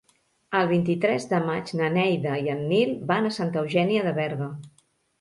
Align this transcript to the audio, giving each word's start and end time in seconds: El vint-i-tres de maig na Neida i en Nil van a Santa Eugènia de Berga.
El 0.59 0.71
vint-i-tres 0.71 1.27
de 1.33 1.41
maig 1.51 1.75
na 1.83 1.91
Neida 1.99 2.33
i 2.47 2.51
en 2.57 2.65
Nil 2.73 2.97
van 3.15 3.31
a 3.31 3.37
Santa 3.39 3.65
Eugènia 3.67 4.11
de 4.11 4.19
Berga. 4.21 4.53